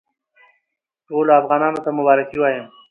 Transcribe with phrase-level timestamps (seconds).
[1.07, 2.65] ټولو افغانانو ته مبارکي وایم.